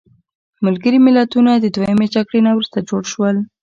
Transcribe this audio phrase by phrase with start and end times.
[0.65, 3.37] ملګري ملتونه د دویمې جګړې نه وروسته جوړ شول.